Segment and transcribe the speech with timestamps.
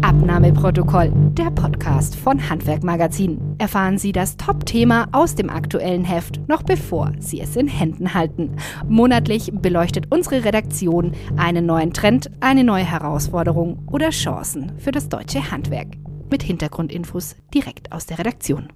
[0.04, 3.42] Abnahmeprotokoll, der Podcast von Handwerk Magazin.
[3.58, 8.56] Erfahren Sie das Top-Thema aus dem aktuellen Heft, noch bevor Sie es in Händen halten.
[8.88, 15.50] Monatlich beleuchtet unsere Redaktion einen neuen Trend, eine neue Herausforderung oder Chancen für das deutsche
[15.50, 15.88] Handwerk
[16.30, 18.72] mit Hintergrundinfos direkt aus der Redaktion.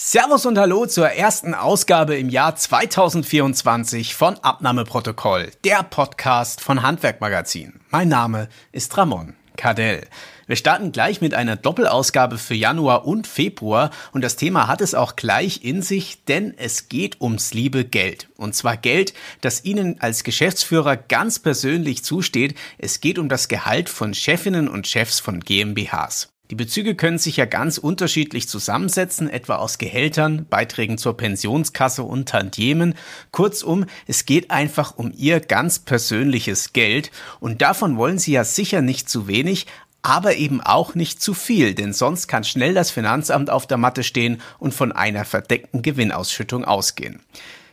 [0.00, 7.80] Servus und Hallo zur ersten Ausgabe im Jahr 2024 von Abnahmeprotokoll, der Podcast von Handwerkmagazin.
[7.90, 10.06] Mein Name ist Ramon Cardell.
[10.46, 14.94] Wir starten gleich mit einer Doppelausgabe für Januar und Februar und das Thema hat es
[14.94, 18.28] auch gleich in sich, denn es geht ums liebe Geld.
[18.36, 19.12] Und zwar Geld,
[19.42, 22.54] das Ihnen als Geschäftsführer ganz persönlich zusteht.
[22.78, 26.30] Es geht um das Gehalt von Chefinnen und Chefs von GmbHs.
[26.50, 32.26] Die Bezüge können sich ja ganz unterschiedlich zusammensetzen, etwa aus Gehältern, Beiträgen zur Pensionskasse und
[32.26, 32.94] Tantiemen.
[33.32, 38.80] Kurzum, es geht einfach um Ihr ganz persönliches Geld und davon wollen Sie ja sicher
[38.80, 39.66] nicht zu wenig,
[40.00, 44.02] aber eben auch nicht zu viel, denn sonst kann schnell das Finanzamt auf der Matte
[44.02, 47.20] stehen und von einer verdeckten Gewinnausschüttung ausgehen.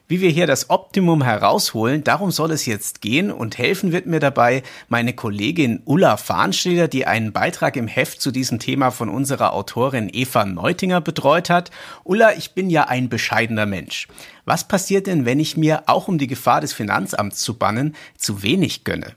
[0.08, 4.20] Wie wir hier das Optimum herausholen, darum soll es jetzt gehen und helfen wird mir
[4.20, 9.54] dabei meine Kollegin Ulla Farnsteder, die einen Beitrag im Heft zu diesem Thema von unserer
[9.54, 11.72] Autorin Eva Neutinger betreut hat.
[12.04, 14.08] Ulla, ich bin ja ein bescheidener Mensch.
[14.46, 18.44] Was passiert denn, wenn ich mir, auch um die Gefahr des Finanzamts zu bannen, zu
[18.44, 19.16] wenig gönne?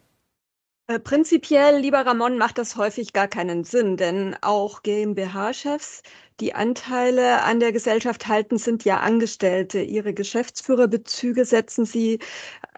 [0.86, 6.02] Äh, prinzipiell, lieber Ramon, macht das häufig gar keinen Sinn, denn auch GmbH-Chefs,
[6.40, 9.80] die Anteile an der Gesellschaft halten, sind ja Angestellte.
[9.80, 12.20] Ihre Geschäftsführerbezüge setzen sie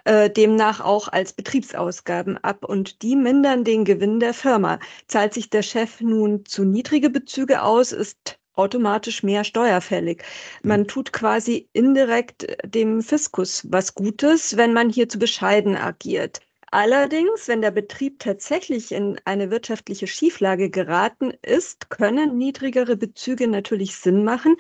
[0.05, 4.79] äh, demnach auch als Betriebsausgaben ab und die mindern den Gewinn der Firma.
[5.09, 10.23] Zahlt sich der Chef nun zu niedrige Bezüge aus, ist automatisch mehr steuerfällig.
[10.63, 16.41] Man tut quasi indirekt dem Fiskus was Gutes, wenn man hier zu bescheiden agiert.
[16.73, 23.97] Allerdings, wenn der Betrieb tatsächlich in eine wirtschaftliche Schieflage geraten ist, können niedrigere Bezüge natürlich
[23.97, 24.55] Sinn machen.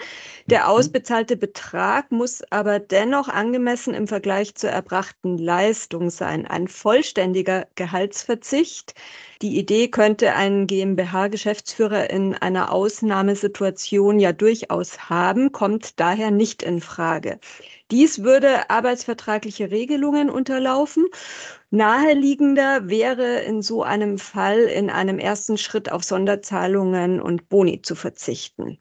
[0.47, 0.71] Der mhm.
[0.71, 6.49] ausbezahlte Betrag muss aber dennoch angemessen im Vergleich zur erbrachten Leistung sein.
[6.49, 8.95] Ein vollständiger Gehaltsverzicht.
[9.41, 16.81] Die Idee könnte ein GmbH-Geschäftsführer in einer Ausnahmesituation ja durchaus haben, kommt daher nicht in
[16.81, 17.39] Frage.
[17.91, 21.07] Dies würde arbeitsvertragliche Regelungen unterlaufen
[21.71, 27.95] Naheliegender wäre in so einem Fall in einem ersten Schritt auf Sonderzahlungen und Boni zu
[27.95, 28.79] verzichten.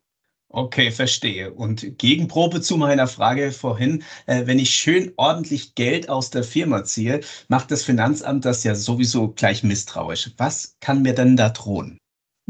[0.51, 1.53] Okay, verstehe.
[1.53, 6.83] Und Gegenprobe zu meiner Frage vorhin, äh, wenn ich schön ordentlich Geld aus der Firma
[6.83, 7.19] ziehe,
[7.49, 10.31] macht das Finanzamt das ja sowieso gleich misstrauisch.
[10.37, 11.98] Was kann mir denn da drohen?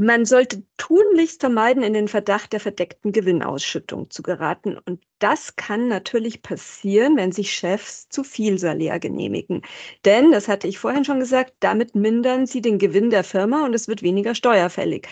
[0.01, 4.77] Man sollte tunlichst vermeiden, in den Verdacht der verdeckten Gewinnausschüttung zu geraten.
[4.77, 9.61] Und das kann natürlich passieren, wenn sich Chefs zu viel Salär genehmigen.
[10.05, 13.73] Denn, das hatte ich vorhin schon gesagt, damit mindern sie den Gewinn der Firma und
[13.73, 15.09] es wird weniger steuerfällig.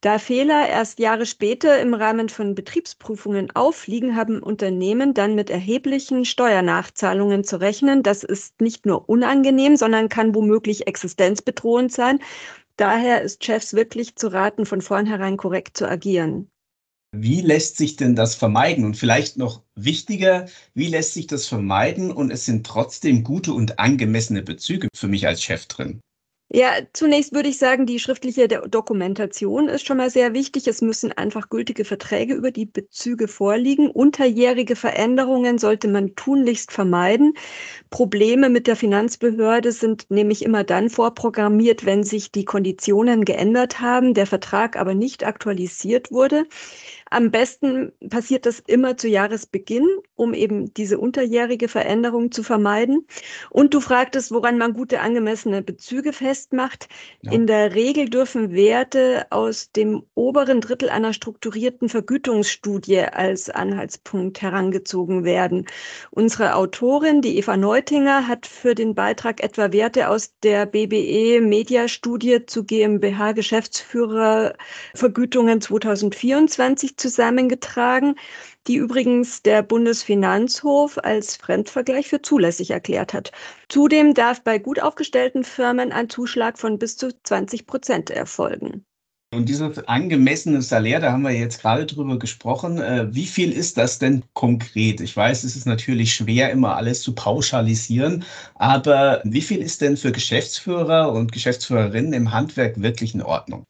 [0.00, 6.24] Da Fehler erst Jahre später im Rahmen von Betriebsprüfungen auffliegen, haben Unternehmen dann mit erheblichen
[6.24, 8.02] Steuernachzahlungen zu rechnen.
[8.02, 12.20] Das ist nicht nur unangenehm, sondern kann womöglich existenzbedrohend sein.
[12.76, 16.50] Daher ist Chefs wirklich zu raten, von vornherein korrekt zu agieren.
[17.16, 18.84] Wie lässt sich denn das vermeiden?
[18.84, 23.78] Und vielleicht noch wichtiger, wie lässt sich das vermeiden und es sind trotzdem gute und
[23.78, 26.00] angemessene Bezüge für mich als Chef drin?
[26.50, 30.68] Ja, zunächst würde ich sagen, die schriftliche Dokumentation ist schon mal sehr wichtig.
[30.68, 33.90] Es müssen einfach gültige Verträge über die Bezüge vorliegen.
[33.90, 37.34] Unterjährige Veränderungen sollte man tunlichst vermeiden.
[37.90, 44.14] Probleme mit der Finanzbehörde sind nämlich immer dann vorprogrammiert, wenn sich die Konditionen geändert haben,
[44.14, 46.46] der Vertrag aber nicht aktualisiert wurde.
[47.10, 53.06] Am besten passiert das immer zu Jahresbeginn, um eben diese unterjährige Veränderung zu vermeiden.
[53.50, 56.88] Und du fragtest, woran man gute angemessene Bezüge fest festmacht.
[57.22, 57.30] Ja.
[57.32, 65.24] In der Regel dürfen Werte aus dem oberen Drittel einer strukturierten Vergütungsstudie als Anhaltspunkt herangezogen
[65.24, 65.66] werden.
[66.10, 72.44] Unsere Autorin, die Eva Neutinger, hat für den Beitrag etwa Werte aus der BBE Mediastudie
[72.46, 78.16] zu GmbH Geschäftsführervergütungen 2024 zusammengetragen
[78.66, 83.32] die übrigens der Bundesfinanzhof als Fremdvergleich für zulässig erklärt hat.
[83.68, 88.84] Zudem darf bei gut aufgestellten Firmen ein Zuschlag von bis zu 20 Prozent erfolgen.
[89.34, 92.78] Und dieses angemessene Salär, da haben wir jetzt gerade drüber gesprochen.
[92.78, 95.00] Äh, wie viel ist das denn konkret?
[95.00, 98.24] Ich weiß, es ist natürlich schwer, immer alles zu pauschalisieren,
[98.54, 103.64] aber wie viel ist denn für Geschäftsführer und Geschäftsführerinnen im Handwerk wirklich in Ordnung?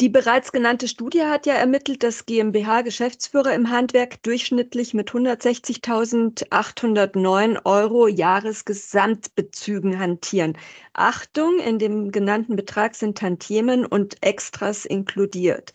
[0.00, 8.06] Die bereits genannte Studie hat ja ermittelt, dass GmbH-Geschäftsführer im Handwerk durchschnittlich mit 160.809 Euro
[8.06, 10.56] Jahresgesamtbezügen hantieren.
[10.92, 15.72] Achtung, in dem genannten Betrag sind Tantiemen und Extras inkludiert.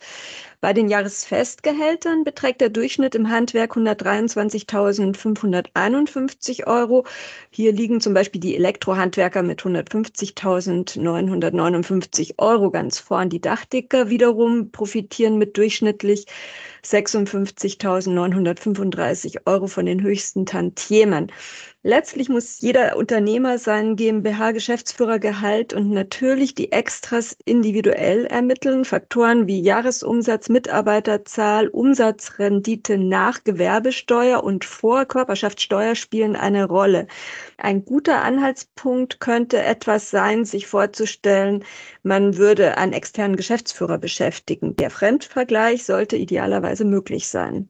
[0.64, 7.04] Bei den Jahresfestgehältern beträgt der Durchschnitt im Handwerk 123.551 Euro.
[7.50, 13.28] Hier liegen zum Beispiel die Elektrohandwerker mit 150.959 Euro ganz vorn.
[13.28, 16.24] Die Dachdecker wiederum profitieren mit durchschnittlich
[16.82, 21.30] 56.935 Euro von den höchsten Tantiemen.
[21.86, 28.86] Letztlich muss jeder Unternehmer seinen GmbH-Geschäftsführergehalt und natürlich die Extras individuell ermitteln.
[28.86, 37.06] Faktoren wie Jahresumsatz, Mitarbeiterzahl, Umsatzrendite nach Gewerbesteuer und vor Körperschaftssteuer spielen eine Rolle.
[37.58, 41.64] Ein guter Anhaltspunkt könnte etwas sein, sich vorzustellen,
[42.02, 44.74] man würde einen externen Geschäftsführer beschäftigen.
[44.76, 47.68] Der Fremdvergleich sollte idealerweise möglich sein.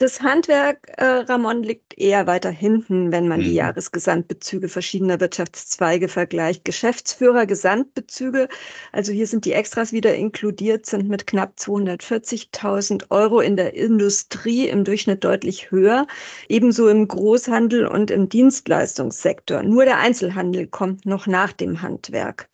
[0.00, 3.44] Das Handwerk, äh, Ramon, liegt eher weiter hinten, wenn man mhm.
[3.44, 6.64] die Jahresgesamtbezüge verschiedener Wirtschaftszweige vergleicht.
[6.64, 8.48] Geschäftsführer, Gesamtbezüge,
[8.92, 14.70] also hier sind die Extras wieder inkludiert, sind mit knapp 240.000 Euro in der Industrie
[14.70, 16.06] im Durchschnitt deutlich höher.
[16.48, 19.62] Ebenso im Großhandel und im Dienstleistungssektor.
[19.62, 22.48] Nur der Einzelhandel kommt noch nach dem Handwerk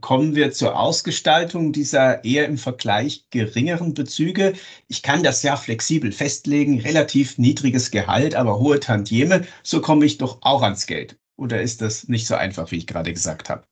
[0.00, 4.54] kommen wir zur Ausgestaltung dieser eher im Vergleich geringeren Bezüge.
[4.88, 10.18] Ich kann das ja flexibel festlegen, relativ niedriges Gehalt, aber hohe Tantieme, so komme ich
[10.18, 11.18] doch auch ans Geld.
[11.36, 13.69] Oder ist das nicht so einfach, wie ich gerade gesagt habe?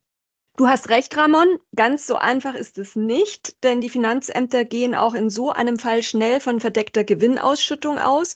[0.59, 1.61] Du hast recht, Ramon.
[1.77, 6.03] Ganz so einfach ist es nicht, denn die Finanzämter gehen auch in so einem Fall
[6.03, 8.35] schnell von verdeckter Gewinnausschüttung aus.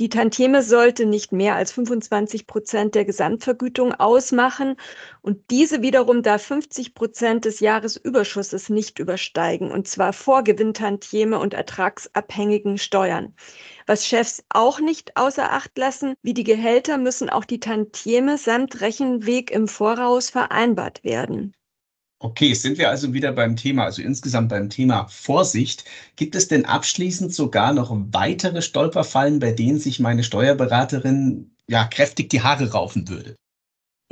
[0.00, 4.74] Die Tantieme sollte nicht mehr als 25 Prozent der Gesamtvergütung ausmachen
[5.22, 11.54] und diese wiederum darf 50 Prozent des Jahresüberschusses nicht übersteigen und zwar vor Gewinntantieme und
[11.54, 13.36] ertragsabhängigen Steuern.
[13.86, 18.80] Was Chefs auch nicht außer Acht lassen, wie die Gehälter müssen auch die Tantieme samt
[18.80, 21.54] Rechenweg im Voraus vereinbart werden.
[22.22, 25.84] Okay, sind wir also wieder beim Thema, also insgesamt beim Thema Vorsicht.
[26.16, 32.28] Gibt es denn abschließend sogar noch weitere Stolperfallen, bei denen sich meine Steuerberaterin ja kräftig
[32.28, 33.36] die Haare raufen würde?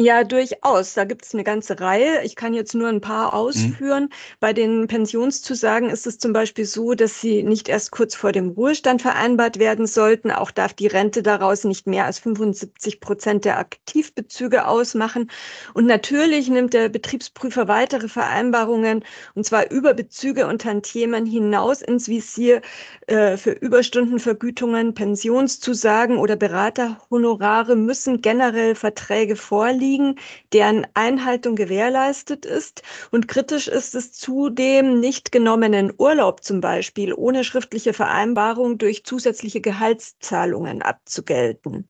[0.01, 0.95] Ja, durchaus.
[0.95, 2.23] Da gibt es eine ganze Reihe.
[2.23, 3.33] Ich kann jetzt nur ein paar mhm.
[3.33, 4.05] ausführen.
[4.05, 4.11] Mhm.
[4.39, 8.51] Bei den Pensionszusagen ist es zum Beispiel so, dass sie nicht erst kurz vor dem
[8.51, 10.31] Ruhestand vereinbart werden sollten.
[10.31, 15.33] Auch darf die Rente daraus nicht mehr als 75 Prozent der Aktivbezüge ausmachen.
[15.75, 19.05] Und natürlich nimmt der Betriebsprüfer weitere Vereinbarungen,
[19.35, 22.63] und zwar über Bezüge und Tantiemen hinaus ins Visier
[23.09, 30.17] äh, für Überstundenvergütungen, Pensionszusagen oder Beraterhonorare müssen generell Verträge vorliegen liegen,
[30.53, 32.83] deren Einhaltung gewährleistet ist.
[33.11, 39.61] Und kritisch ist es zudem, nicht genommenen Urlaub zum Beispiel ohne schriftliche Vereinbarung durch zusätzliche
[39.61, 41.89] Gehaltszahlungen abzugelten.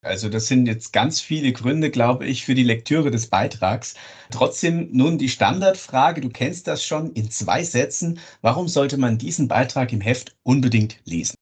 [0.00, 3.94] Also das sind jetzt ganz viele Gründe, glaube ich, für die Lektüre des Beitrags.
[4.30, 8.20] Trotzdem nun die Standardfrage, du kennst das schon, in zwei Sätzen.
[8.40, 11.34] Warum sollte man diesen Beitrag im Heft unbedingt lesen?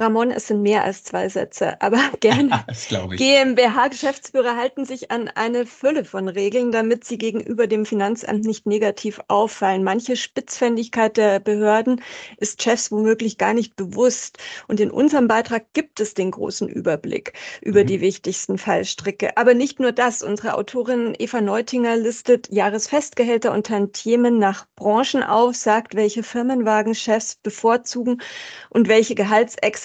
[0.00, 2.64] Ramon, es sind mehr als zwei Sätze, aber gerne.
[3.16, 9.20] GmbH-Geschäftsführer halten sich an eine Fülle von Regeln, damit sie gegenüber dem Finanzamt nicht negativ
[9.26, 9.82] auffallen.
[9.82, 12.00] Manche Spitzfindigkeit der Behörden
[12.36, 14.38] ist Chefs womöglich gar nicht bewusst.
[14.68, 17.88] Und in unserem Beitrag gibt es den großen Überblick über mhm.
[17.88, 19.36] die wichtigsten Fallstricke.
[19.36, 20.22] Aber nicht nur das.
[20.22, 27.34] Unsere Autorin Eva Neutinger listet Jahresfestgehälter und Tantiemen nach Branchen auf, sagt, welche Firmenwagen Chefs
[27.34, 28.22] bevorzugen
[28.70, 29.16] und welche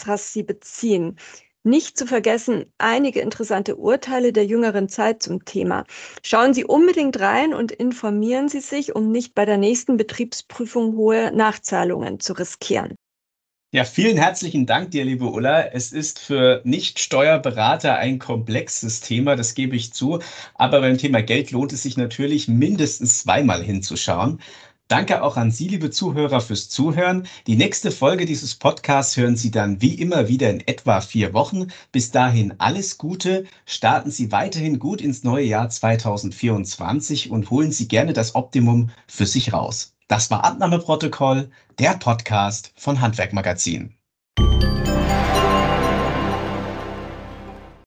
[0.03, 1.17] Gehaltsextras sie beziehen.
[1.65, 5.85] Nicht zu vergessen, einige interessante Urteile der jüngeren Zeit zum Thema.
[6.21, 11.31] Schauen Sie unbedingt rein und informieren Sie sich, um nicht bei der nächsten Betriebsprüfung hohe
[11.33, 12.95] Nachzahlungen zu riskieren.
[13.71, 15.63] Ja, vielen herzlichen Dank dir, liebe Ulla.
[15.67, 20.19] Es ist für Nicht-Steuerberater ein komplexes Thema, das gebe ich zu.
[20.55, 24.41] Aber beim Thema Geld lohnt es sich natürlich mindestens zweimal hinzuschauen.
[24.89, 27.25] Danke auch an Sie, liebe Zuhörer, fürs Zuhören.
[27.47, 31.67] Die nächste Folge dieses Podcasts hören Sie dann wie immer wieder in etwa vier Wochen.
[31.91, 33.45] Bis dahin alles Gute.
[33.65, 39.25] Starten Sie weiterhin gut ins neue Jahr 2024 und holen Sie gerne das Optimum für
[39.25, 39.95] sich raus.
[40.09, 41.49] Das war Abnahmeprotokoll,
[41.79, 43.95] der Podcast von Handwerkmagazin.